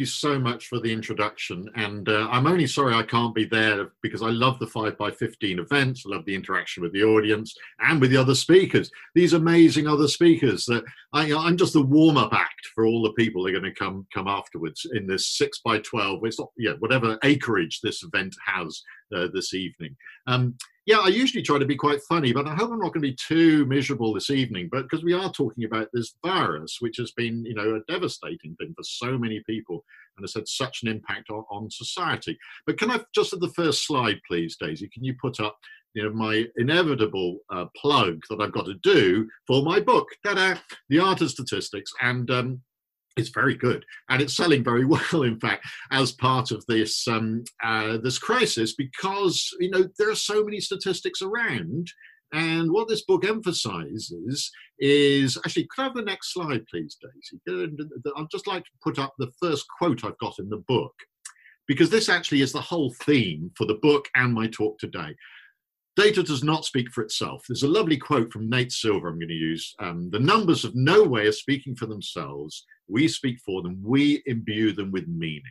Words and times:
you 0.00 0.06
so 0.06 0.38
much 0.38 0.66
for 0.66 0.80
the 0.80 0.92
introduction. 0.92 1.68
And 1.76 2.08
uh, 2.08 2.28
I'm 2.30 2.46
only 2.46 2.66
sorry 2.66 2.94
I 2.94 3.02
can't 3.02 3.34
be 3.34 3.44
there 3.44 3.92
because 4.02 4.22
I 4.22 4.30
love 4.30 4.58
the 4.58 4.66
5x15 4.66 5.60
events. 5.60 6.04
I 6.04 6.14
love 6.14 6.24
the 6.24 6.34
interaction 6.34 6.82
with 6.82 6.92
the 6.92 7.04
audience 7.04 7.54
and 7.80 8.00
with 8.00 8.10
the 8.10 8.16
other 8.16 8.34
speakers. 8.34 8.90
These 9.14 9.34
amazing 9.34 9.86
other 9.86 10.08
speakers 10.08 10.64
that 10.66 10.82
I, 11.12 11.26
am 11.26 11.56
just 11.56 11.74
the 11.74 11.82
warm 11.82 12.16
up 12.16 12.32
act 12.32 12.66
for 12.74 12.86
all 12.86 13.02
the 13.02 13.12
people 13.12 13.42
that 13.42 13.50
are 13.50 13.60
going 13.60 13.72
to 13.72 13.78
come 13.78 14.06
come 14.12 14.26
afterwards 14.26 14.86
in 14.94 15.06
this 15.06 15.38
6x12, 15.40 16.26
it's 16.26 16.38
not, 16.38 16.50
yeah, 16.56 16.72
whatever 16.78 17.18
acreage 17.22 17.80
this 17.80 18.02
event 18.02 18.34
has 18.44 18.82
uh, 19.14 19.28
this 19.32 19.54
evening. 19.54 19.96
Um, 20.26 20.56
yeah, 20.86 20.98
I 20.98 21.08
usually 21.08 21.42
try 21.42 21.58
to 21.58 21.66
be 21.66 21.76
quite 21.76 22.00
funny, 22.08 22.32
but 22.32 22.46
I 22.46 22.54
hope 22.54 22.70
I'm 22.70 22.78
not 22.78 22.92
going 22.94 23.02
to 23.02 23.10
be 23.10 23.16
too 23.16 23.66
miserable 23.66 24.14
this 24.14 24.30
evening. 24.30 24.68
But 24.72 24.82
because 24.82 25.04
we 25.04 25.12
are 25.12 25.30
talking 25.30 25.64
about 25.64 25.88
this 25.92 26.14
virus, 26.24 26.78
which 26.80 26.96
has 26.96 27.12
been, 27.12 27.44
you 27.44 27.54
know, 27.54 27.74
a 27.76 27.92
devastating 27.92 28.56
thing 28.56 28.72
for 28.74 28.82
so 28.82 29.18
many 29.18 29.42
people 29.46 29.84
and 30.16 30.24
has 30.24 30.34
had 30.34 30.48
such 30.48 30.82
an 30.82 30.88
impact 30.88 31.30
on, 31.30 31.44
on 31.50 31.70
society. 31.70 32.38
But 32.66 32.78
can 32.78 32.90
I 32.90 33.00
just 33.14 33.32
at 33.32 33.40
the 33.40 33.52
first 33.52 33.86
slide, 33.86 34.20
please, 34.26 34.56
Daisy? 34.58 34.88
Can 34.88 35.04
you 35.04 35.14
put 35.20 35.38
up, 35.38 35.56
you 35.94 36.02
know, 36.02 36.10
my 36.10 36.46
inevitable 36.56 37.38
uh, 37.50 37.66
plug 37.76 38.22
that 38.30 38.40
I've 38.40 38.52
got 38.52 38.66
to 38.66 38.74
do 38.82 39.28
for 39.46 39.62
my 39.62 39.80
book! 39.80 40.08
The 40.24 40.98
Art 40.98 41.20
of 41.20 41.30
Statistics, 41.30 41.92
and 42.00 42.30
um, 42.30 42.62
it's 43.20 43.28
very 43.30 43.54
good 43.54 43.84
and 44.08 44.20
it's 44.20 44.36
selling 44.36 44.64
very 44.64 44.84
well 44.92 45.22
in 45.22 45.38
fact 45.38 45.66
as 45.92 46.12
part 46.12 46.50
of 46.50 46.64
this 46.66 47.06
um, 47.06 47.44
uh, 47.62 47.98
this 47.98 48.18
crisis 48.18 48.74
because 48.74 49.50
you 49.60 49.70
know 49.70 49.88
there 49.98 50.10
are 50.10 50.16
so 50.16 50.44
many 50.44 50.60
statistics 50.60 51.22
around 51.22 51.86
and 52.32 52.70
what 52.70 52.88
this 52.88 53.04
book 53.04 53.24
emphasizes 53.24 54.50
is 54.78 55.36
actually 55.38 55.66
could 55.70 55.82
i 55.82 55.84
have 55.84 55.94
the 55.94 56.02
next 56.02 56.32
slide 56.32 56.64
please 56.68 56.96
daisy? 57.00 57.76
I'd 58.16 58.30
just 58.30 58.46
like 58.46 58.64
to 58.64 58.70
put 58.82 58.98
up 58.98 59.14
the 59.18 59.30
first 59.40 59.66
quote 59.78 60.04
i've 60.04 60.18
got 60.18 60.38
in 60.38 60.48
the 60.48 60.64
book 60.68 60.94
because 61.68 61.90
this 61.90 62.08
actually 62.08 62.40
is 62.40 62.52
the 62.52 62.60
whole 62.60 62.92
theme 63.02 63.50
for 63.56 63.66
the 63.66 63.78
book 63.82 64.08
and 64.16 64.34
my 64.34 64.48
talk 64.48 64.78
today 64.78 65.14
Data 65.96 66.22
does 66.22 66.44
not 66.44 66.64
speak 66.64 66.90
for 66.90 67.02
itself. 67.02 67.44
There's 67.48 67.64
a 67.64 67.68
lovely 67.68 67.96
quote 67.96 68.32
from 68.32 68.48
Nate 68.48 68.72
Silver 68.72 69.08
I'm 69.08 69.18
going 69.18 69.28
to 69.28 69.34
use. 69.34 69.74
Um, 69.80 70.08
the 70.10 70.20
numbers 70.20 70.62
have 70.62 70.74
no 70.74 71.02
way 71.02 71.26
of 71.26 71.34
speaking 71.34 71.74
for 71.74 71.86
themselves. 71.86 72.64
We 72.88 73.08
speak 73.08 73.38
for 73.44 73.62
them. 73.62 73.80
We 73.82 74.22
imbue 74.26 74.72
them 74.72 74.92
with 74.92 75.08
meaning. 75.08 75.42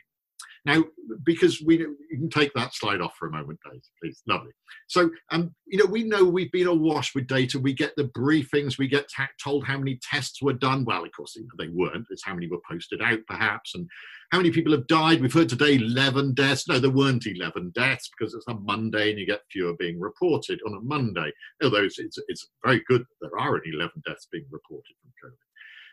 Now, 0.65 0.83
because 1.25 1.61
we 1.61 1.77
you 1.77 2.17
can 2.17 2.29
take 2.29 2.53
that 2.53 2.73
slide 2.73 3.01
off 3.01 3.15
for 3.17 3.27
a 3.27 3.31
moment, 3.31 3.59
please. 4.01 4.21
Lovely. 4.27 4.51
So, 4.87 5.09
um, 5.31 5.55
you 5.67 5.77
know, 5.77 5.85
we 5.85 6.03
know 6.03 6.25
we've 6.25 6.51
been 6.51 6.67
awash 6.67 7.15
with 7.15 7.27
data. 7.27 7.59
We 7.59 7.73
get 7.73 7.95
the 7.95 8.05
briefings. 8.05 8.77
We 8.77 8.87
get 8.87 9.07
told 9.41 9.65
how 9.65 9.77
many 9.77 9.99
tests 10.01 10.41
were 10.41 10.53
done. 10.53 10.83
Well, 10.85 11.03
of 11.03 11.11
course, 11.15 11.37
they 11.57 11.67
weren't. 11.69 12.07
It's 12.09 12.25
how 12.25 12.33
many 12.33 12.47
were 12.47 12.61
posted 12.69 13.01
out, 13.01 13.19
perhaps, 13.27 13.73
and 13.75 13.87
how 14.31 14.37
many 14.37 14.51
people 14.51 14.73
have 14.73 14.87
died. 14.87 15.21
We've 15.21 15.33
heard 15.33 15.49
today 15.49 15.75
11 15.75 16.33
deaths. 16.33 16.67
No, 16.67 16.79
there 16.79 16.91
weren't 16.91 17.25
11 17.25 17.71
deaths 17.73 18.09
because 18.17 18.33
it's 18.33 18.47
a 18.47 18.53
Monday 18.53 19.11
and 19.11 19.19
you 19.19 19.25
get 19.25 19.41
fewer 19.51 19.73
being 19.79 19.99
reported 19.99 20.59
on 20.67 20.75
a 20.75 20.81
Monday. 20.81 21.31
Although 21.63 21.83
it's, 21.83 21.99
it's, 21.99 22.19
it's 22.27 22.49
very 22.63 22.83
good 22.87 23.01
that 23.01 23.29
there 23.29 23.39
are 23.39 23.55
only 23.55 23.71
11 23.73 23.91
deaths 24.05 24.27
being 24.31 24.45
reported 24.51 24.93
from 25.01 25.31
COVID. 25.31 25.35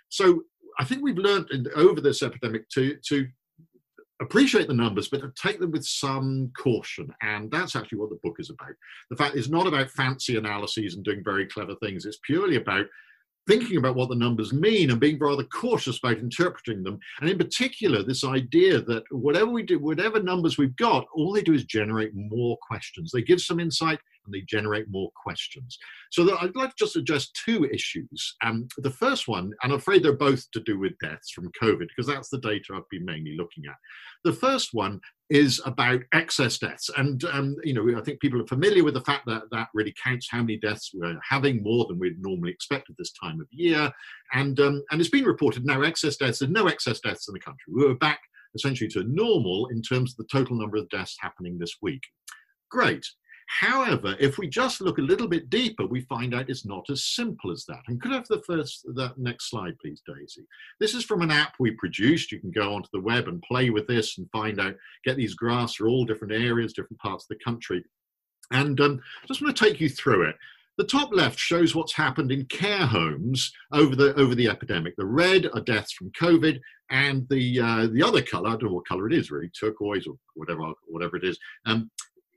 So 0.08 0.42
I 0.78 0.84
think 0.84 1.02
we've 1.02 1.16
learned 1.16 1.68
over 1.74 2.00
this 2.00 2.22
epidemic 2.22 2.68
to, 2.70 2.96
to 3.08 3.26
appreciate 4.20 4.68
the 4.68 4.74
numbers, 4.74 5.08
but 5.08 5.34
take 5.36 5.58
them 5.60 5.72
with 5.72 5.84
some 5.84 6.50
caution. 6.56 7.08
And 7.22 7.50
that's 7.50 7.76
actually 7.76 7.98
what 7.98 8.10
the 8.10 8.20
book 8.22 8.36
is 8.38 8.50
about. 8.50 8.74
The 9.10 9.16
fact 9.16 9.36
is 9.36 9.50
not 9.50 9.66
about 9.66 9.90
fancy 9.90 10.36
analyses 10.36 10.94
and 10.94 11.04
doing 11.04 11.22
very 11.22 11.46
clever 11.46 11.74
things. 11.76 12.06
It's 12.06 12.18
purely 12.24 12.56
about 12.56 12.86
thinking 13.46 13.76
about 13.76 13.94
what 13.94 14.08
the 14.08 14.16
numbers 14.16 14.52
mean 14.52 14.90
and 14.90 14.98
being 14.98 15.18
rather 15.18 15.44
cautious 15.44 15.98
about 15.98 16.18
interpreting 16.18 16.82
them. 16.82 16.98
And 17.20 17.30
in 17.30 17.38
particular, 17.38 18.02
this 18.02 18.24
idea 18.24 18.80
that 18.82 19.04
whatever 19.10 19.50
we 19.50 19.62
do, 19.62 19.78
whatever 19.78 20.20
numbers 20.20 20.58
we've 20.58 20.74
got, 20.76 21.06
all 21.14 21.32
they 21.32 21.42
do 21.42 21.54
is 21.54 21.64
generate 21.64 22.12
more 22.14 22.58
questions. 22.66 23.12
They 23.12 23.22
give 23.22 23.40
some 23.40 23.60
insight 23.60 24.00
and 24.26 24.34
they 24.34 24.44
generate 24.46 24.90
more 24.90 25.10
questions. 25.22 25.78
So 26.10 26.36
I'd 26.38 26.56
like 26.56 26.70
to 26.70 26.84
just 26.84 26.96
address 26.96 27.30
two 27.30 27.64
issues. 27.64 28.36
Um, 28.44 28.68
the 28.78 28.90
first 28.90 29.28
one, 29.28 29.52
and 29.62 29.72
I'm 29.72 29.78
afraid 29.78 30.02
they're 30.02 30.12
both 30.12 30.50
to 30.52 30.60
do 30.60 30.78
with 30.78 30.98
deaths 31.02 31.30
from 31.30 31.50
COVID, 31.62 31.88
because 31.88 32.06
that's 32.06 32.28
the 32.28 32.40
data 32.40 32.74
I've 32.74 32.88
been 32.90 33.04
mainly 33.04 33.36
looking 33.36 33.64
at. 33.68 33.76
The 34.24 34.32
first 34.32 34.70
one 34.72 35.00
is 35.28 35.60
about 35.64 36.00
excess 36.12 36.58
deaths. 36.58 36.88
And, 36.96 37.24
um, 37.24 37.56
you 37.64 37.74
know, 37.74 37.98
I 37.98 38.02
think 38.02 38.20
people 38.20 38.40
are 38.40 38.46
familiar 38.46 38.84
with 38.84 38.94
the 38.94 39.00
fact 39.00 39.26
that 39.26 39.42
that 39.50 39.68
really 39.74 39.94
counts 40.02 40.28
how 40.30 40.38
many 40.38 40.56
deaths 40.56 40.92
we're 40.94 41.18
having, 41.28 41.62
more 41.62 41.86
than 41.86 41.98
we'd 41.98 42.20
normally 42.20 42.52
expect 42.52 42.90
at 42.90 42.96
this 42.98 43.12
time 43.12 43.40
of 43.40 43.46
year. 43.50 43.90
And, 44.32 44.58
um, 44.60 44.84
and 44.90 45.00
it's 45.00 45.10
been 45.10 45.24
reported 45.24 45.64
now 45.64 45.82
excess 45.82 46.16
deaths, 46.16 46.38
there's 46.38 46.50
no 46.50 46.68
excess 46.68 47.00
deaths 47.00 47.28
in 47.28 47.34
the 47.34 47.40
country. 47.40 47.72
We 47.72 47.86
were 47.86 47.94
back 47.96 48.20
essentially 48.54 48.88
to 48.88 49.04
normal 49.04 49.66
in 49.66 49.82
terms 49.82 50.12
of 50.12 50.16
the 50.16 50.28
total 50.32 50.56
number 50.56 50.76
of 50.76 50.88
deaths 50.88 51.16
happening 51.20 51.58
this 51.58 51.76
week. 51.82 52.02
Great. 52.70 53.04
However, 53.46 54.16
if 54.18 54.38
we 54.38 54.48
just 54.48 54.80
look 54.80 54.98
a 54.98 55.02
little 55.02 55.28
bit 55.28 55.50
deeper, 55.50 55.86
we 55.86 56.00
find 56.02 56.34
out 56.34 56.50
it's 56.50 56.66
not 56.66 56.90
as 56.90 57.04
simple 57.04 57.52
as 57.52 57.64
that. 57.66 57.82
And 57.86 58.00
could 58.00 58.12
I 58.12 58.16
have 58.16 58.28
the 58.28 58.42
first, 58.42 58.84
that 58.94 59.18
next 59.18 59.50
slide, 59.50 59.78
please, 59.80 60.02
Daisy? 60.06 60.46
This 60.80 60.94
is 60.94 61.04
from 61.04 61.22
an 61.22 61.30
app 61.30 61.54
we 61.60 61.70
produced. 61.72 62.32
You 62.32 62.40
can 62.40 62.50
go 62.50 62.74
onto 62.74 62.88
the 62.92 63.00
web 63.00 63.28
and 63.28 63.40
play 63.42 63.70
with 63.70 63.86
this 63.86 64.18
and 64.18 64.28
find 64.30 64.60
out, 64.60 64.74
get 65.04 65.16
these 65.16 65.34
graphs 65.34 65.76
for 65.76 65.86
all 65.86 66.04
different 66.04 66.34
areas, 66.34 66.72
different 66.72 67.00
parts 67.00 67.24
of 67.24 67.28
the 67.28 67.44
country. 67.44 67.84
And 68.50 68.80
um, 68.80 69.00
just 69.26 69.40
want 69.40 69.56
to 69.56 69.64
take 69.64 69.80
you 69.80 69.88
through 69.88 70.28
it. 70.28 70.36
The 70.78 70.84
top 70.84 71.14
left 71.14 71.38
shows 71.38 71.74
what's 71.74 71.94
happened 71.94 72.30
in 72.30 72.44
care 72.46 72.84
homes 72.84 73.50
over 73.72 73.96
the 73.96 74.14
over 74.16 74.34
the 74.34 74.48
epidemic. 74.48 74.94
The 74.96 75.06
red 75.06 75.48
are 75.54 75.62
deaths 75.62 75.92
from 75.92 76.10
COVID, 76.10 76.60
and 76.90 77.26
the 77.30 77.60
uh, 77.60 77.86
the 77.86 78.02
other 78.02 78.20
color, 78.20 78.48
I 78.48 78.52
don't 78.52 78.64
know 78.64 78.72
what 78.72 78.86
color 78.86 79.06
it 79.06 79.14
is 79.14 79.30
really, 79.30 79.48
turquoise 79.58 80.06
or 80.06 80.16
whatever 80.34 80.74
whatever 80.86 81.16
it 81.16 81.24
is, 81.24 81.38
um, 81.64 81.90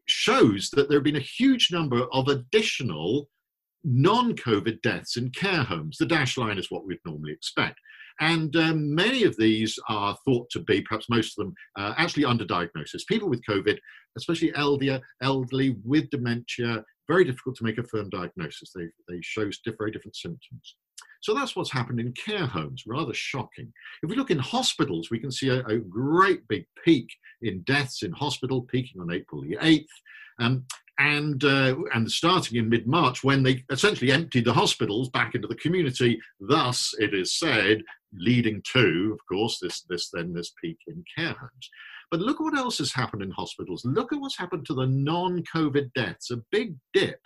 shows 0.10 0.70
that 0.72 0.90
there 0.90 0.98
have 0.98 1.04
been 1.04 1.16
a 1.16 1.20
huge 1.20 1.70
number 1.72 2.04
of 2.12 2.28
additional 2.28 3.30
non 3.84 4.36
COVID 4.36 4.82
deaths 4.82 5.18
in 5.18 5.30
care 5.32 5.64
homes. 5.64 5.98
The 5.98 6.06
dash 6.06 6.38
line 6.38 6.58
is 6.58 6.70
what 6.70 6.86
we'd 6.86 7.00
normally 7.06 7.32
expect. 7.32 7.80
And 8.22 8.54
um, 8.58 8.94
many 8.94 9.24
of 9.24 9.38
these 9.38 9.80
are 9.88 10.18
thought 10.26 10.50
to 10.52 10.60
be, 10.60 10.82
perhaps 10.82 11.10
most 11.10 11.38
of 11.38 11.46
them, 11.46 11.54
uh, 11.78 11.94
actually 11.98 12.24
underdiagnosis. 12.24 13.08
People 13.08 13.30
with 13.30 13.46
COVID, 13.50 13.78
especially 14.18 14.54
elderly, 14.56 15.00
elderly 15.22 15.78
with 15.86 16.10
dementia, 16.10 16.84
very 17.08 17.24
difficult 17.24 17.56
to 17.56 17.64
make 17.64 17.78
a 17.78 17.84
firm 17.84 18.10
diagnosis. 18.10 18.72
They, 18.76 18.88
they 19.08 19.22
show 19.22 19.50
very 19.78 19.92
different 19.92 20.18
symptoms. 20.18 20.76
So 21.22 21.34
that's 21.34 21.56
what's 21.56 21.72
happened 21.72 22.00
in 22.00 22.14
care 22.14 22.46
homes, 22.46 22.84
rather 22.88 23.14
shocking. 23.14 23.72
If 24.04 24.10
we 24.10 24.16
look 24.16 24.32
in 24.32 24.40
hospitals, 24.40 25.10
we 25.10 25.20
can 25.20 25.32
see 25.32 25.50
a, 25.50 25.66
a 25.66 25.78
great 25.78 26.48
big 26.48 26.66
peak 26.86 27.10
in 27.42 27.62
deaths 27.62 28.04
in 28.04 28.12
hospital, 28.12 28.62
peaking 28.62 29.02
on 29.02 29.12
April 29.12 29.42
the 29.42 29.58
8th. 29.58 29.86
Um, 30.40 30.66
and 31.00 31.44
uh, 31.46 31.76
and 31.94 32.12
starting 32.12 32.58
in 32.58 32.68
mid 32.68 32.86
March, 32.86 33.24
when 33.24 33.42
they 33.42 33.64
essentially 33.72 34.12
emptied 34.12 34.44
the 34.44 34.54
hospitals 34.54 35.10
back 35.10 35.34
into 35.34 35.48
the 35.48 35.56
community, 35.56 36.20
thus 36.42 36.94
it 37.00 37.14
is 37.14 37.40
said, 37.40 37.82
leading 38.14 38.62
to, 38.74 39.12
of 39.14 39.20
course, 39.26 39.60
this 39.62 39.84
this 39.90 40.10
then 40.12 40.34
this 40.34 40.52
peak 40.62 40.78
in 40.88 41.04
care 41.18 41.36
homes. 41.40 41.70
But 42.12 42.20
look 42.20 42.40
what 42.40 42.58
else 42.58 42.80
has 42.80 42.92
happened 42.92 43.22
in 43.22 43.32
hospitals. 43.32 43.86
Look 43.86 44.12
at 44.12 44.20
what's 44.20 44.38
happened 44.38 44.66
to 44.66 44.74
the 44.74 44.88
non-COVID 44.88 45.94
deaths. 45.94 46.32
A 46.32 46.42
big 46.52 46.76
dip 46.94 47.20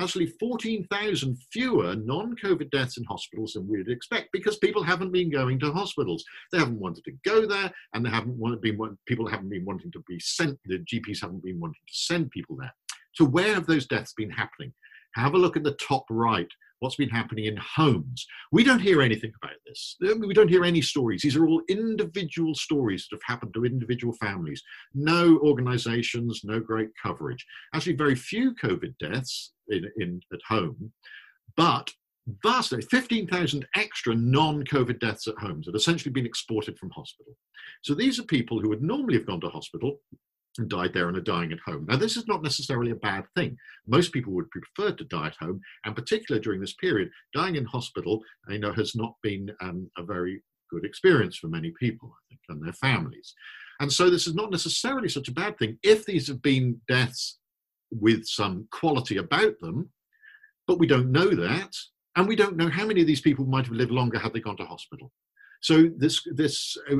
actually 0.00 0.26
14,000 0.38 1.38
fewer 1.52 1.96
non 1.96 2.34
COVID 2.36 2.70
deaths 2.70 2.98
in 2.98 3.04
hospitals 3.04 3.54
than 3.54 3.68
we'd 3.68 3.88
expect 3.88 4.28
because 4.32 4.58
people 4.58 4.82
haven't 4.82 5.12
been 5.12 5.30
going 5.30 5.58
to 5.60 5.72
hospitals. 5.72 6.24
They 6.52 6.58
haven't 6.58 6.80
wanted 6.80 7.04
to 7.04 7.12
go 7.24 7.46
there, 7.46 7.72
and 7.94 8.04
they 8.04 8.10
haven't 8.10 8.38
been, 8.60 8.98
people 9.06 9.26
haven't 9.26 9.50
been 9.50 9.64
wanting 9.64 9.90
to 9.92 10.02
be 10.08 10.18
sent, 10.20 10.58
the 10.64 10.78
GPs 10.80 11.20
haven't 11.20 11.42
been 11.42 11.60
wanting 11.60 11.80
to 11.86 11.94
send 11.94 12.30
people 12.30 12.56
there. 12.56 12.74
So, 13.14 13.24
where 13.24 13.54
have 13.54 13.66
those 13.66 13.86
deaths 13.86 14.12
been 14.16 14.30
happening? 14.30 14.72
Have 15.14 15.34
a 15.34 15.38
look 15.38 15.56
at 15.56 15.64
the 15.64 15.72
top 15.72 16.04
right 16.10 16.48
what's 16.80 16.96
been 16.96 17.08
happening 17.08 17.46
in 17.46 17.56
homes. 17.56 18.26
We 18.52 18.64
don't 18.64 18.80
hear 18.80 19.02
anything 19.02 19.32
about 19.42 19.56
this. 19.66 19.96
Um, 20.08 20.20
we 20.20 20.34
don't 20.34 20.48
hear 20.48 20.64
any 20.64 20.82
stories. 20.82 21.22
These 21.22 21.36
are 21.36 21.46
all 21.46 21.62
individual 21.68 22.54
stories 22.54 23.06
that 23.10 23.16
have 23.16 23.34
happened 23.34 23.54
to 23.54 23.64
individual 23.64 24.14
families. 24.14 24.62
No 24.94 25.38
organizations, 25.38 26.42
no 26.44 26.60
great 26.60 26.90
coverage. 27.02 27.44
Actually, 27.74 27.96
very 27.96 28.14
few 28.14 28.54
COVID 28.54 28.96
deaths 28.98 29.52
in, 29.68 29.90
in 29.98 30.20
at 30.32 30.40
home, 30.48 30.92
but 31.56 31.90
vastly 32.42 32.82
15,000 32.82 33.66
extra 33.76 34.14
non-COVID 34.14 34.98
deaths 34.98 35.28
at 35.28 35.38
homes 35.38 35.66
that 35.66 35.76
essentially 35.76 36.12
been 36.12 36.26
exported 36.26 36.78
from 36.78 36.90
hospital. 36.90 37.36
So 37.82 37.94
these 37.94 38.18
are 38.18 38.24
people 38.24 38.60
who 38.60 38.68
would 38.68 38.82
normally 38.82 39.14
have 39.14 39.26
gone 39.26 39.40
to 39.42 39.48
hospital 39.48 40.00
and 40.58 40.68
died 40.68 40.92
there 40.92 41.08
and 41.08 41.16
are 41.16 41.22
dying 41.22 41.52
at 41.52 41.58
home. 41.60 41.86
Now, 41.88 41.96
this 41.96 42.16
is 42.16 42.26
not 42.26 42.42
necessarily 42.42 42.90
a 42.90 42.96
bad 42.96 43.24
thing. 43.36 43.56
Most 43.86 44.12
people 44.12 44.32
would 44.34 44.50
prefer 44.50 44.94
to 44.94 45.04
die 45.04 45.28
at 45.28 45.36
home, 45.36 45.60
and 45.84 45.94
particularly 45.94 46.42
during 46.42 46.60
this 46.60 46.74
period, 46.74 47.10
dying 47.34 47.56
in 47.56 47.64
hospital, 47.64 48.22
you 48.48 48.58
know, 48.58 48.72
has 48.72 48.94
not 48.94 49.14
been 49.22 49.50
um, 49.60 49.90
a 49.98 50.02
very 50.02 50.42
good 50.70 50.84
experience 50.84 51.36
for 51.36 51.48
many 51.48 51.72
people, 51.78 52.12
I 52.14 52.22
think, 52.28 52.40
and 52.48 52.64
their 52.64 52.72
families. 52.72 53.34
And 53.80 53.92
so, 53.92 54.10
this 54.10 54.26
is 54.26 54.34
not 54.34 54.50
necessarily 54.50 55.08
such 55.08 55.28
a 55.28 55.32
bad 55.32 55.58
thing 55.58 55.78
if 55.82 56.04
these 56.06 56.28
have 56.28 56.42
been 56.42 56.80
deaths 56.88 57.38
with 57.90 58.26
some 58.26 58.66
quality 58.70 59.18
about 59.18 59.58
them, 59.60 59.90
but 60.66 60.78
we 60.78 60.86
don't 60.86 61.12
know 61.12 61.30
that, 61.30 61.72
and 62.16 62.26
we 62.26 62.36
don't 62.36 62.56
know 62.56 62.68
how 62.68 62.86
many 62.86 63.00
of 63.02 63.06
these 63.06 63.20
people 63.20 63.44
might 63.44 63.66
have 63.66 63.74
lived 63.74 63.92
longer 63.92 64.18
had 64.18 64.32
they 64.32 64.40
gone 64.40 64.56
to 64.56 64.64
hospital. 64.64 65.12
So 65.62 65.90
this 65.96 66.22
this 66.34 66.76
uh, 66.90 66.96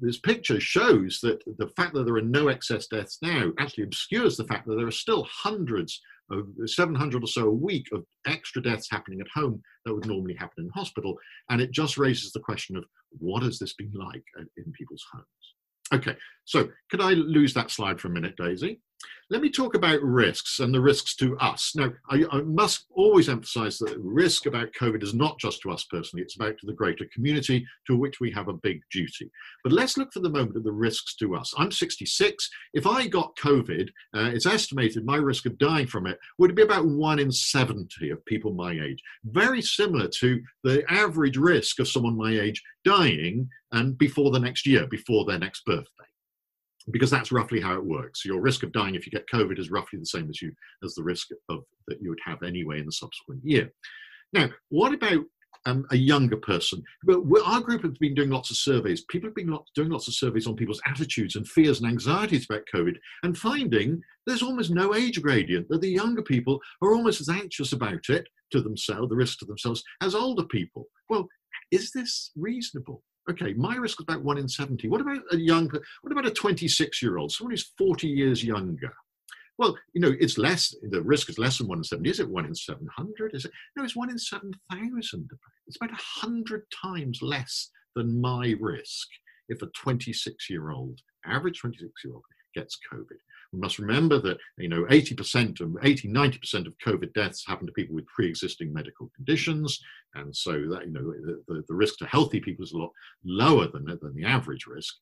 this 0.00 0.18
picture 0.18 0.60
shows 0.60 1.20
that 1.22 1.42
the 1.58 1.68
fact 1.76 1.94
that 1.94 2.04
there 2.04 2.16
are 2.16 2.22
no 2.22 2.48
excess 2.48 2.86
deaths 2.86 3.18
now 3.22 3.50
actually 3.58 3.84
obscures 3.84 4.36
the 4.36 4.44
fact 4.44 4.66
that 4.66 4.76
there 4.76 4.86
are 4.86 4.92
still 4.92 5.26
hundreds 5.30 6.00
of 6.30 6.46
700 6.66 7.24
or 7.24 7.26
so 7.26 7.48
a 7.48 7.50
week 7.50 7.86
of 7.92 8.04
extra 8.26 8.62
deaths 8.62 8.88
happening 8.90 9.20
at 9.20 9.26
home 9.34 9.62
that 9.84 9.94
would 9.94 10.06
normally 10.06 10.34
happen 10.34 10.64
in 10.64 10.70
hospital, 10.74 11.16
and 11.50 11.60
it 11.60 11.70
just 11.70 11.96
raises 11.96 12.32
the 12.32 12.40
question 12.40 12.76
of 12.76 12.84
what 13.18 13.42
has 13.42 13.58
this 13.58 13.74
been 13.74 13.92
like 13.94 14.24
in 14.38 14.72
people's 14.72 15.04
homes. 15.12 15.24
Okay, 15.94 16.16
so 16.44 16.68
could 16.90 17.00
I 17.00 17.12
lose 17.12 17.54
that 17.54 17.70
slide 17.70 17.98
for 17.98 18.08
a 18.08 18.10
minute, 18.12 18.34
Daisy? 18.36 18.80
Let 19.30 19.42
me 19.42 19.50
talk 19.50 19.74
about 19.74 20.00
risks 20.02 20.60
and 20.60 20.72
the 20.72 20.80
risks 20.80 21.14
to 21.16 21.36
us. 21.36 21.72
Now, 21.76 21.92
I, 22.08 22.24
I, 22.32 22.40
must 22.40 22.86
always 22.94 23.28
emphasize 23.28 23.76
that 23.78 23.98
risk 23.98 24.46
about 24.46 24.72
COVID 24.72 25.02
is 25.02 25.12
not 25.12 25.38
just 25.38 25.60
to 25.62 25.70
us 25.70 25.84
personally, 25.84 26.22
it's 26.22 26.36
about 26.36 26.56
to 26.58 26.66
the 26.66 26.72
greater 26.72 27.04
community 27.12 27.66
to 27.86 27.94
which 27.94 28.20
we 28.20 28.30
have 28.30 28.48
a 28.48 28.54
big 28.54 28.80
duty. 28.90 29.30
But 29.62 29.74
let's 29.74 29.98
look 29.98 30.14
for 30.14 30.20
the 30.20 30.30
moment 30.30 30.56
at 30.56 30.64
the 30.64 30.72
risks 30.72 31.14
to 31.16 31.36
us. 31.36 31.52
I'm 31.58 31.70
66. 31.70 32.48
If 32.72 32.86
I 32.86 33.06
got 33.06 33.36
COVID, 33.36 33.90
uh, 34.16 34.30
it's 34.32 34.46
estimated 34.46 35.04
my 35.04 35.16
risk 35.16 35.44
of 35.44 35.58
dying 35.58 35.86
from 35.86 36.06
it 36.06 36.18
would 36.38 36.54
be 36.54 36.62
about 36.62 36.86
one 36.86 37.18
in 37.18 37.30
70 37.30 38.08
of 38.08 38.24
people 38.24 38.54
my 38.54 38.72
age. 38.72 39.02
Very 39.24 39.60
similar 39.60 40.08
to 40.20 40.40
the 40.64 40.90
average 40.90 41.36
risk 41.36 41.80
of 41.80 41.88
someone 41.88 42.16
my 42.16 42.30
age 42.30 42.62
dying 42.82 43.50
and 43.72 43.98
before 43.98 44.30
the 44.30 44.40
next 44.40 44.66
year, 44.66 44.86
before 44.86 45.26
their 45.26 45.38
next 45.38 45.66
birthday 45.66 46.07
because 46.90 47.10
that's 47.10 47.32
roughly 47.32 47.60
how 47.60 47.74
it 47.74 47.84
works. 47.84 48.24
Your 48.24 48.40
risk 48.40 48.62
of 48.62 48.72
dying 48.72 48.94
if 48.94 49.06
you 49.06 49.12
get 49.12 49.28
COVID 49.32 49.58
is 49.58 49.70
roughly 49.70 49.98
the 49.98 50.06
same 50.06 50.28
as 50.28 50.40
you 50.40 50.52
as 50.84 50.94
the 50.94 51.02
risk 51.02 51.28
of 51.48 51.64
that 51.86 52.00
you 52.00 52.10
would 52.10 52.20
have 52.24 52.42
anyway 52.42 52.80
in 52.80 52.86
the 52.86 52.92
subsequent 52.92 53.40
year. 53.44 53.72
Now, 54.32 54.48
what 54.68 54.92
about 54.92 55.24
um, 55.66 55.86
a 55.90 55.96
younger 55.96 56.36
person? 56.36 56.82
But 57.04 57.20
our 57.44 57.60
group 57.60 57.82
has 57.82 57.96
been 57.98 58.14
doing 58.14 58.30
lots 58.30 58.50
of 58.50 58.56
surveys. 58.56 59.04
People 59.10 59.28
have 59.28 59.34
been 59.34 59.56
doing 59.74 59.90
lots 59.90 60.08
of 60.08 60.14
surveys 60.14 60.46
on 60.46 60.56
people's 60.56 60.80
attitudes 60.86 61.36
and 61.36 61.48
fears 61.48 61.80
and 61.80 61.90
anxieties 61.90 62.46
about 62.48 62.64
COVID, 62.74 62.96
and 63.22 63.36
finding 63.36 64.00
there's 64.26 64.42
almost 64.42 64.70
no 64.70 64.94
age 64.94 65.20
gradient. 65.22 65.68
That 65.68 65.80
the 65.80 65.90
younger 65.90 66.22
people 66.22 66.60
are 66.82 66.94
almost 66.94 67.20
as 67.20 67.28
anxious 67.28 67.72
about 67.72 68.08
it 68.08 68.26
to 68.52 68.60
themselves, 68.60 69.08
the 69.08 69.16
risk 69.16 69.38
to 69.40 69.46
themselves, 69.46 69.82
as 70.02 70.14
older 70.14 70.44
people. 70.44 70.86
Well, 71.08 71.28
is 71.70 71.90
this 71.92 72.30
reasonable? 72.36 73.02
Okay, 73.30 73.52
my 73.54 73.76
risk 73.76 74.00
is 74.00 74.04
about 74.04 74.24
one 74.24 74.38
in 74.38 74.48
70. 74.48 74.88
What 74.88 75.00
about 75.00 75.20
a 75.32 75.36
young, 75.36 75.68
what 75.68 76.12
about 76.12 76.26
a 76.26 76.30
26 76.30 77.02
year 77.02 77.18
old, 77.18 77.32
someone 77.32 77.52
who's 77.52 77.72
40 77.76 78.08
years 78.08 78.42
younger? 78.44 78.92
Well, 79.58 79.76
you 79.92 80.00
know, 80.00 80.14
it's 80.20 80.38
less, 80.38 80.74
the 80.90 81.02
risk 81.02 81.28
is 81.28 81.38
less 81.38 81.58
than 81.58 81.66
one 81.66 81.78
in 81.78 81.84
70. 81.84 82.08
Is 82.08 82.20
it 82.20 82.28
one 82.28 82.46
in 82.46 82.54
700? 82.54 83.34
Is 83.34 83.44
it? 83.44 83.50
No, 83.76 83.82
it's 83.82 83.96
one 83.96 84.10
in 84.10 84.18
7,000. 84.18 85.30
It's 85.66 85.76
about 85.76 85.90
100 85.90 86.62
times 86.70 87.20
less 87.22 87.70
than 87.96 88.20
my 88.20 88.54
risk 88.60 89.08
if 89.48 89.60
a 89.62 89.66
26 89.66 90.48
year 90.48 90.70
old, 90.70 91.00
average 91.26 91.60
26 91.60 91.90
year 92.04 92.14
old, 92.14 92.24
gets 92.54 92.78
COVID. 92.92 93.18
We 93.52 93.60
must 93.60 93.78
remember 93.78 94.20
that 94.20 94.38
you 94.58 94.68
know 94.68 94.84
80% 94.84 95.60
of 95.60 95.76
80, 95.82 96.08
90% 96.08 96.66
of 96.66 96.78
COVID 96.84 97.14
deaths 97.14 97.46
happen 97.46 97.66
to 97.66 97.72
people 97.72 97.94
with 97.94 98.06
pre-existing 98.06 98.72
medical 98.72 99.10
conditions, 99.16 99.80
and 100.14 100.34
so 100.34 100.52
that 100.70 100.86
you 100.86 100.92
know 100.92 101.12
the, 101.46 101.64
the 101.66 101.74
risk 101.74 101.98
to 101.98 102.06
healthy 102.06 102.40
people 102.40 102.64
is 102.64 102.72
a 102.72 102.78
lot 102.78 102.92
lower 103.24 103.68
than, 103.68 103.86
than 103.86 104.14
the 104.14 104.24
average 104.24 104.66
risk. 104.66 104.94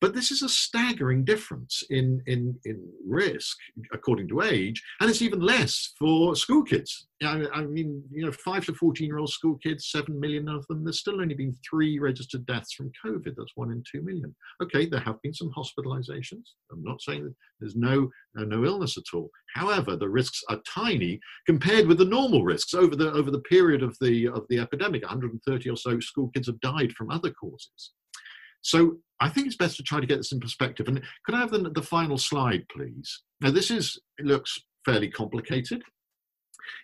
But 0.00 0.14
this 0.14 0.30
is 0.30 0.42
a 0.42 0.48
staggering 0.48 1.24
difference 1.24 1.82
in, 1.90 2.22
in, 2.26 2.58
in 2.64 2.82
risk 3.06 3.56
according 3.92 4.28
to 4.28 4.42
age, 4.42 4.82
and 5.00 5.10
it's 5.10 5.20
even 5.20 5.40
less 5.40 5.92
for 5.98 6.34
school 6.34 6.62
kids. 6.62 7.06
I, 7.22 7.44
I 7.52 7.62
mean, 7.62 8.02
you 8.10 8.24
know, 8.24 8.32
five 8.32 8.64
to 8.64 8.74
14 8.74 9.06
year 9.06 9.18
old 9.18 9.28
school 9.28 9.56
kids, 9.56 9.90
seven 9.90 10.18
million 10.18 10.48
of 10.48 10.66
them, 10.68 10.84
there's 10.84 11.00
still 11.00 11.20
only 11.20 11.34
been 11.34 11.54
three 11.68 11.98
registered 11.98 12.46
deaths 12.46 12.72
from 12.72 12.90
COVID. 13.04 13.34
That's 13.36 13.56
one 13.56 13.72
in 13.72 13.82
two 13.90 14.00
million. 14.00 14.34
Okay, 14.62 14.86
there 14.86 15.00
have 15.00 15.20
been 15.20 15.34
some 15.34 15.52
hospitalizations. 15.52 16.44
I'm 16.72 16.82
not 16.82 17.02
saying 17.02 17.24
that 17.24 17.34
there's 17.60 17.76
no, 17.76 18.10
uh, 18.38 18.44
no 18.44 18.64
illness 18.64 18.96
at 18.96 19.14
all. 19.14 19.30
However, 19.54 19.96
the 19.96 20.08
risks 20.08 20.42
are 20.48 20.60
tiny 20.66 21.20
compared 21.46 21.86
with 21.86 21.98
the 21.98 22.06
normal 22.06 22.42
risks 22.42 22.72
over 22.72 22.96
the, 22.96 23.12
over 23.12 23.30
the 23.30 23.40
period 23.40 23.82
of 23.82 23.96
the, 24.00 24.28
of 24.28 24.46
the 24.48 24.58
epidemic. 24.58 25.02
130 25.02 25.68
or 25.68 25.76
so 25.76 26.00
school 26.00 26.30
kids 26.32 26.46
have 26.46 26.60
died 26.60 26.92
from 26.92 27.10
other 27.10 27.30
causes. 27.30 27.92
So 28.62 28.98
I 29.20 29.28
think 29.28 29.46
it's 29.46 29.56
best 29.56 29.76
to 29.76 29.82
try 29.82 30.00
to 30.00 30.06
get 30.06 30.16
this 30.16 30.32
in 30.32 30.40
perspective. 30.40 30.88
And 30.88 31.02
could 31.24 31.34
I 31.34 31.40
have 31.40 31.50
the, 31.50 31.70
the 31.70 31.82
final 31.82 32.18
slide, 32.18 32.64
please? 32.70 33.22
Now, 33.40 33.50
this 33.50 33.70
is, 33.70 33.98
it 34.18 34.26
looks 34.26 34.58
fairly 34.84 35.08
complicated. 35.08 35.82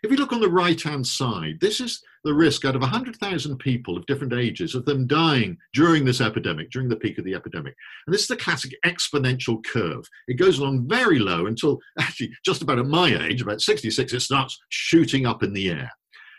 If 0.03 0.11
you 0.11 0.17
look 0.17 0.33
on 0.33 0.41
the 0.41 0.49
right 0.49 0.81
hand 0.81 1.07
side, 1.07 1.59
this 1.61 1.81
is 1.81 2.03
the 2.25 2.35
risk 2.35 2.65
out 2.65 2.75
of 2.75 2.83
100,000 2.83 3.59
people 3.59 3.97
of 3.97 4.07
different 4.07 4.33
ages 4.33 4.75
of 4.75 4.85
them 4.85 5.07
dying 5.07 5.57
during 5.75 6.05
this 6.05 6.21
epidemic, 6.21 6.71
during 6.71 6.89
the 6.89 6.97
peak 6.97 7.19
of 7.19 7.25
the 7.25 7.35
epidemic. 7.35 7.75
And 8.07 8.15
this 8.15 8.23
is 8.23 8.29
the 8.29 8.37
classic 8.37 8.73
exponential 8.85 9.65
curve. 9.65 10.05
It 10.29 10.35
goes 10.35 10.59
along 10.59 10.89
very 10.89 11.19
low 11.19 11.47
until 11.47 11.79
actually 11.99 12.33
just 12.45 12.63
about 12.63 12.79
at 12.79 12.87
my 12.87 13.27
age, 13.27 13.43
about 13.43 13.61
66, 13.61 14.13
it 14.13 14.21
starts 14.21 14.59
shooting 14.71 15.27
up 15.27 15.43
in 15.43 15.53
the 15.53 15.71
air. 15.71 15.91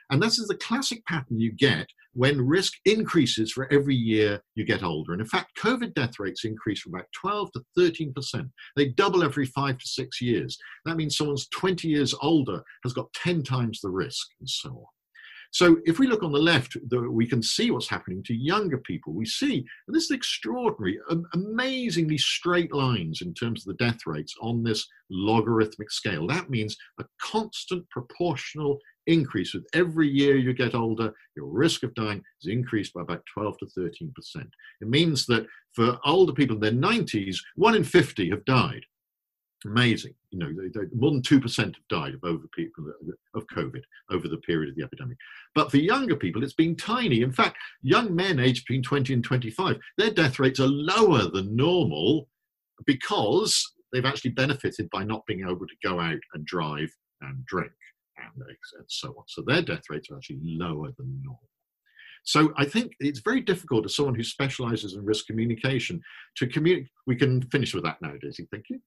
And 0.09 0.21
this 0.21 0.39
is 0.39 0.47
the 0.47 0.55
classic 0.55 1.05
pattern 1.05 1.39
you 1.39 1.51
get 1.51 1.87
when 2.13 2.41
risk 2.41 2.73
increases 2.85 3.51
for 3.51 3.71
every 3.71 3.95
year 3.95 4.41
you 4.55 4.65
get 4.65 4.83
older. 4.83 5.11
And 5.11 5.21
in 5.21 5.27
fact, 5.27 5.57
COVID 5.59 5.93
death 5.93 6.19
rates 6.19 6.45
increase 6.45 6.81
from 6.81 6.95
about 6.95 7.07
12 7.13 7.51
to 7.53 7.61
13%. 7.77 8.49
They 8.75 8.89
double 8.89 9.23
every 9.23 9.45
five 9.45 9.77
to 9.77 9.87
six 9.87 10.21
years. 10.21 10.57
That 10.85 10.97
means 10.97 11.17
someone's 11.17 11.47
20 11.49 11.87
years 11.87 12.15
older 12.21 12.63
has 12.83 12.93
got 12.93 13.11
10 13.13 13.43
times 13.43 13.81
the 13.81 13.89
risk, 13.89 14.27
and 14.39 14.49
so 14.49 14.69
on. 14.69 14.85
So 15.51 15.77
if 15.85 15.97
we 15.97 16.07
look 16.07 16.23
on 16.23 16.33
the 16.33 16.39
left, 16.39 16.75
we 17.09 17.25
can 17.25 17.41
see 17.41 17.71
what's 17.71 17.87
happening 17.87 18.21
to 18.23 18.35
younger 18.35 18.79
people. 18.79 19.13
We 19.13 19.25
see, 19.25 19.65
and 19.87 19.95
this 19.95 20.05
is 20.05 20.11
extraordinary, 20.11 20.99
amazingly 21.33 22.17
straight 22.17 22.73
lines 22.73 23.21
in 23.21 23.33
terms 23.33 23.65
of 23.65 23.77
the 23.77 23.85
death 23.85 23.99
rates 24.05 24.35
on 24.41 24.63
this 24.63 24.85
logarithmic 25.09 25.89
scale. 25.89 26.27
That 26.27 26.49
means 26.49 26.75
a 26.99 27.05
constant 27.21 27.89
proportional 27.89 28.77
increase 29.07 29.53
with 29.53 29.65
every 29.73 30.07
year 30.07 30.37
you 30.37 30.53
get 30.53 30.75
older, 30.75 31.13
your 31.35 31.47
risk 31.47 31.83
of 31.83 31.95
dying 31.95 32.21
is 32.41 32.51
increased 32.51 32.93
by 32.93 33.01
about 33.01 33.23
12 33.33 33.57
to 33.59 33.65
13%. 33.65 34.11
It 34.81 34.87
means 34.87 35.25
that 35.25 35.47
for 35.73 35.97
older 36.05 36.33
people 36.33 36.55
in 36.55 36.61
their 36.61 36.71
90s, 36.71 37.37
one 37.55 37.75
in 37.75 37.83
50 37.83 38.29
have 38.29 38.45
died. 38.45 38.83
Amazing. 39.65 40.13
You 40.29 40.39
know, 40.39 40.49
they, 40.53 40.67
they, 40.67 40.85
more 40.93 41.11
than 41.11 41.21
2% 41.21 41.57
have 41.57 41.73
died 41.89 42.13
of 42.13 42.23
over 42.23 42.45
people 42.55 42.85
of 43.33 43.47
COVID 43.47 43.81
over 44.11 44.27
the 44.27 44.37
period 44.37 44.69
of 44.69 44.75
the 44.75 44.83
epidemic. 44.83 45.17
But 45.55 45.71
for 45.71 45.77
younger 45.77 46.15
people, 46.15 46.43
it's 46.43 46.53
been 46.53 46.75
tiny. 46.75 47.21
In 47.21 47.31
fact, 47.31 47.57
young 47.81 48.15
men 48.15 48.39
aged 48.39 48.65
between 48.67 48.83
20 48.83 49.13
and 49.13 49.23
25, 49.23 49.77
their 49.97 50.11
death 50.11 50.37
rates 50.37 50.59
are 50.59 50.67
lower 50.67 51.29
than 51.31 51.55
normal 51.55 52.29
because 52.85 53.73
they've 53.91 54.05
actually 54.05 54.31
benefited 54.31 54.89
by 54.91 55.03
not 55.03 55.25
being 55.25 55.41
able 55.41 55.65
to 55.65 55.75
go 55.83 55.99
out 55.99 56.19
and 56.33 56.45
drive 56.45 56.89
and 57.21 57.43
drink 57.47 57.71
and, 58.23 58.43
so 58.87 59.09
on. 59.09 59.23
So 59.27 59.41
their 59.41 59.61
death 59.61 59.83
rates 59.89 60.09
are 60.09 60.17
actually 60.17 60.39
lower 60.43 60.91
than 60.97 61.21
normal. 61.23 61.49
So 62.23 62.53
I 62.57 62.65
think 62.65 62.93
it's 62.99 63.19
very 63.19 63.41
difficult 63.41 63.85
as 63.85 63.95
someone 63.95 64.15
who 64.15 64.23
specializes 64.23 64.93
in 64.95 65.05
risk 65.05 65.27
communication 65.27 66.01
to 66.35 66.47
communicate. 66.47 66.89
We 67.05 67.15
can 67.15 67.41
finish 67.43 67.73
with 67.73 67.83
that 67.85 68.01
now, 68.01 68.13
Daisy. 68.21 68.47
Thank 68.51 68.65
you. 68.69 68.81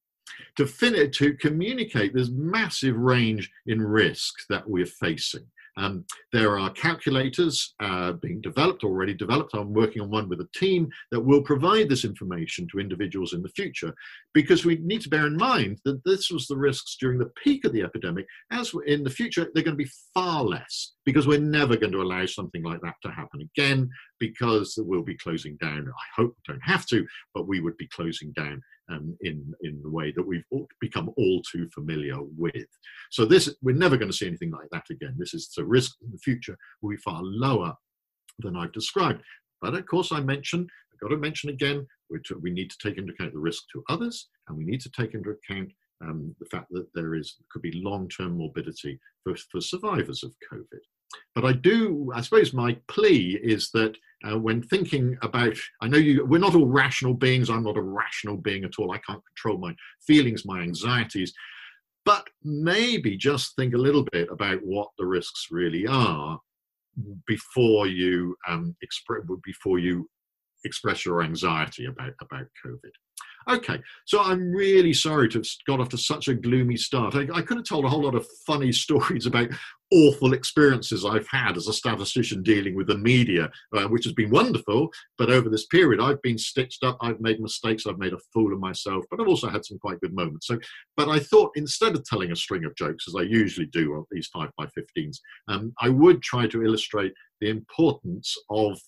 To 0.56 0.66
finish, 0.66 1.16
to 1.18 1.34
communicate 1.34 2.14
this 2.14 2.28
massive 2.30 2.96
range 2.96 3.50
in 3.66 3.80
risk 3.80 4.34
that 4.49 4.68
we're 4.68 4.87
facing. 4.87 5.46
Um, 5.80 6.04
there 6.30 6.58
are 6.58 6.68
calculators 6.70 7.75
uh, 7.80 8.12
being 8.12 8.42
developed, 8.42 8.84
already 8.84 9.14
developed. 9.14 9.54
I'm 9.54 9.72
working 9.72 10.02
on 10.02 10.10
one 10.10 10.28
with 10.28 10.40
a 10.40 10.49
team 10.54 10.90
that 11.10 11.20
will 11.20 11.40
provide 11.40 11.88
this 11.88 12.04
information 12.04 12.68
to 12.70 12.80
individuals 12.80 13.32
in 13.32 13.42
the 13.42 13.49
future 13.49 13.94
because 14.34 14.66
we 14.66 14.76
need 14.76 15.00
to 15.00 15.08
bear 15.08 15.26
in 15.26 15.37
mind 15.37 15.78
that 15.87 16.04
this 16.04 16.30
was 16.30 16.46
the 16.46 16.56
risks 16.56 16.99
during 17.00 17.18
the 17.18 17.32
peak 17.42 17.64
of 17.64 17.72
the 17.72 17.82
epidemic. 17.82 18.26
As 18.50 18.75
in 18.87 19.02
the 19.02 19.10
future, 19.10 19.49
they're 19.54 19.64
going 19.64 19.76
to 19.76 19.84
be 19.84 19.90
far 20.12 20.44
less 20.44 20.92
because 21.11 21.26
we're 21.26 21.40
never 21.40 21.76
going 21.76 21.90
to 21.90 22.02
allow 22.02 22.25
something 22.25 22.62
like 22.62 22.81
that 22.83 22.95
to 23.02 23.11
happen 23.11 23.40
again 23.40 23.90
because 24.21 24.75
we'll 24.79 25.02
be 25.02 25.17
closing 25.17 25.57
down. 25.57 25.88
I 25.88 26.23
hope 26.23 26.37
we 26.37 26.52
don't 26.52 26.62
have 26.62 26.87
to, 26.87 27.05
but 27.35 27.49
we 27.49 27.59
would 27.59 27.76
be 27.79 27.88
closing 27.88 28.31
down 28.37 28.62
um, 28.93 29.17
in, 29.23 29.52
in 29.62 29.83
the 29.83 29.90
way 29.90 30.12
that 30.12 30.25
we've 30.25 30.45
become 30.81 31.11
all 31.17 31.43
too 31.50 31.69
familiar 31.75 32.14
with. 32.38 32.69
So 33.11 33.25
this, 33.25 33.52
we're 33.61 33.75
never 33.75 33.97
going 33.97 34.11
to 34.11 34.17
see 34.17 34.29
anything 34.29 34.52
like 34.52 34.69
that 34.71 34.85
again. 34.88 35.17
This 35.19 35.35
is 35.35 35.50
the 35.57 35.64
risk 35.64 35.97
in 36.00 36.12
the 36.12 36.19
future 36.19 36.57
will 36.81 36.90
be 36.90 36.97
far 36.99 37.21
lower 37.25 37.75
than 38.38 38.57
I've 38.57 38.73
described. 38.73 39.23
But 39.61 39.75
of 39.75 39.85
course, 39.87 40.12
I 40.12 40.21
mentioned, 40.21 40.71
I've 40.93 41.00
got 41.00 41.09
to 41.09 41.21
mention 41.21 41.50
again, 41.50 41.85
we 42.40 42.52
need 42.52 42.71
to 42.71 42.79
take 42.81 42.99
into 42.99 43.12
account 43.12 43.33
the 43.33 43.40
risk 43.40 43.64
to 43.73 43.83
others, 43.88 44.29
and 44.47 44.57
we 44.57 44.64
need 44.64 44.81
to 44.83 44.90
take 44.90 45.14
into 45.14 45.31
account 45.31 45.73
um, 46.02 46.35
the 46.40 46.47
fact 46.47 46.67
that 46.71 46.87
there 46.95 47.14
is 47.14 47.37
could 47.50 47.62
be 47.62 47.83
long-term 47.85 48.37
morbidity 48.37 48.99
for, 49.23 49.35
for 49.50 49.61
survivors 49.61 50.23
of 50.23 50.35
COVID. 50.52 50.81
But 51.35 51.45
I 51.45 51.52
do, 51.52 52.12
I 52.14 52.21
suppose 52.21 52.52
my 52.52 52.76
plea 52.88 53.38
is 53.43 53.71
that 53.73 53.97
uh, 54.25 54.38
when 54.38 54.62
thinking 54.62 55.17
about, 55.23 55.57
I 55.81 55.88
know 55.88 55.99
you, 55.99 56.25
we're 56.25 56.38
not 56.38 56.55
all 56.55 56.67
rational 56.67 57.14
beings. 57.14 57.49
I'm 57.49 57.64
not 57.64 57.79
a 57.79 57.83
rational 57.83 58.37
being 58.37 58.64
at 58.64 58.79
all. 58.79 58.93
I 58.93 58.99
can't 58.99 59.23
control 59.26 59.59
my 59.59 59.75
feelings, 60.07 60.45
my 60.45 60.61
anxieties. 60.61 61.33
But 62.05 62.29
maybe 62.43 63.17
just 63.17 63.57
think 63.57 63.75
a 63.75 63.79
little 63.79 64.05
bit 64.12 64.29
about 64.31 64.59
what 64.62 64.88
the 64.99 65.07
risks 65.07 65.49
really 65.50 65.87
are 65.87 66.38
before 67.26 67.87
you 67.87 68.37
um, 68.49 68.75
express, 68.83 69.23
before 69.45 69.79
you 69.79 70.09
express 70.64 71.05
your 71.05 71.23
anxiety 71.23 71.87
about, 71.87 72.12
about 72.21 72.47
COVID. 72.64 72.90
Okay, 73.49 73.80
so 74.04 74.20
I'm 74.20 74.52
really 74.52 74.92
sorry 74.92 75.28
to 75.30 75.38
have 75.38 75.47
got 75.66 75.80
off 75.80 75.88
to 75.90 75.99
such 75.99 76.28
a 76.28 76.35
gloomy 76.35 76.76
start. 76.76 77.14
I, 77.14 77.26
I, 77.32 77.40
could 77.40 77.56
have 77.56 77.66
told 77.66 77.85
a 77.85 77.88
whole 77.88 78.02
lot 78.02 78.14
of 78.14 78.26
funny 78.47 78.70
stories 78.85 79.26
about 79.26 79.49
awful 79.92 80.35
experiences 80.35 81.04
I've 81.04 81.26
had 81.26 81.56
as 81.56 81.66
a 81.66 81.73
statistician 81.73 82.42
dealing 82.42 82.76
with 82.76 82.87
the 82.87 82.99
media, 82.99 83.50
uh, 83.75 83.88
which 83.88 84.04
has 84.04 84.12
been 84.12 84.30
wonderful. 84.30 84.90
But 85.16 85.30
over 85.30 85.49
this 85.49 85.66
period, 85.66 86.00
I've 86.00 86.20
been 86.23 86.38
stitched 86.38 86.85
up, 86.85 86.99
I've 87.00 87.20
made 87.20 87.40
mistakes, 87.40 87.87
I've 87.87 87.99
made 87.99 88.12
a 88.12 88.18
fool 88.32 88.52
of 88.52 88.61
myself, 88.61 89.04
but 89.11 89.20
I've 89.20 89.28
also 89.28 89.49
had 89.49 89.64
some 89.64 89.78
quite 89.78 90.00
good 90.00 90.14
moments. 90.14 90.47
So, 90.47 90.59
but 90.97 91.09
I 91.09 91.18
thought 91.18 91.52
instead 91.56 91.94
of 91.94 92.04
telling 92.04 92.32
a 92.32 92.37
string 92.37 92.64
of 92.64 92.76
jokes, 92.76 93.06
as 93.09 93.14
I 93.16 93.23
usually 93.23 93.66
do 93.66 93.94
on 93.94 94.04
these 94.11 94.28
5 94.28 94.50
by 94.59 94.66
15s, 94.66 95.16
um, 95.49 95.73
I 95.80 95.88
would 95.88 96.23
try 96.23 96.47
to 96.47 96.62
illustrate 96.62 97.14
the 97.40 97.49
importance 97.49 98.37
of 98.50 98.78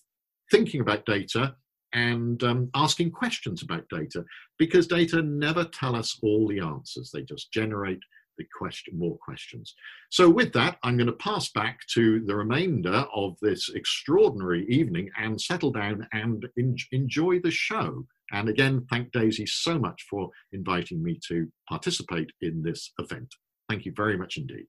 thinking 0.51 0.81
about 0.81 1.05
data 1.05 1.55
and 1.93 2.43
um, 2.43 2.69
asking 2.75 3.11
questions 3.11 3.61
about 3.61 3.87
data 3.89 4.23
because 4.57 4.87
data 4.87 5.21
never 5.21 5.63
tell 5.65 5.95
us 5.95 6.17
all 6.21 6.47
the 6.47 6.59
answers. 6.59 7.11
They 7.11 7.21
just 7.21 7.51
generate 7.51 7.99
the 8.37 8.45
question 8.57 8.97
more 8.97 9.17
questions. 9.23 9.75
So 10.09 10.29
with 10.29 10.53
that 10.53 10.77
i'm 10.83 10.97
going 10.97 11.07
to 11.07 11.13
pass 11.13 11.49
back 11.49 11.79
to 11.93 12.19
the 12.25 12.35
remainder 12.35 13.05
of 13.13 13.35
this 13.41 13.69
extraordinary 13.75 14.65
evening 14.69 15.09
and 15.17 15.39
settle 15.39 15.71
down 15.71 16.07
and 16.13 16.45
en- 16.57 16.75
enjoy 16.91 17.39
the 17.39 17.51
show. 17.51 18.05
And 18.31 18.49
again 18.49 18.85
thank 18.89 19.11
daisy 19.11 19.45
so 19.45 19.77
much 19.77 20.05
for 20.09 20.29
inviting 20.51 21.03
me 21.03 21.19
to 21.27 21.47
participate 21.69 22.31
in 22.41 22.63
this 22.63 22.91
event. 22.99 23.33
Thank 23.69 23.85
you 23.85 23.93
very 23.95 24.17
much 24.17 24.37
indeed 24.37 24.65